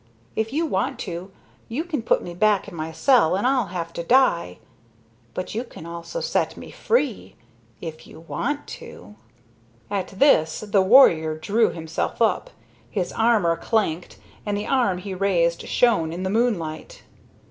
If 0.35 0.51
you 0.51 0.65
want 0.65 0.97
to, 1.01 1.29
you 1.69 1.83
can 1.83 2.01
put 2.01 2.23
me 2.23 2.33
back 2.33 2.67
in 2.67 2.73
my 2.73 2.91
cell, 2.91 3.35
and 3.35 3.45
I'll 3.45 3.67
have 3.67 3.93
to 3.93 4.03
die. 4.03 4.57
But 5.35 5.53
you 5.53 5.63
can 5.63 5.85
also 5.85 6.21
set 6.21 6.57
me 6.57 6.71
free 6.71 7.35
if 7.81 8.07
you 8.07 8.19
want 8.21 8.65
to." 8.81 9.13
At 9.91 10.07
this 10.07 10.61
the 10.61 10.81
warrior 10.81 11.37
drew 11.37 11.69
himself 11.69 12.19
up. 12.19 12.49
His 12.89 13.13
armor 13.13 13.55
clanked, 13.55 14.17
and 14.43 14.57
the 14.57 14.65
arm 14.65 14.97
he 14.97 15.13
raised 15.13 15.67
shone 15.67 16.11
in 16.11 16.23
the 16.23 16.31
moonlight. 16.31 17.03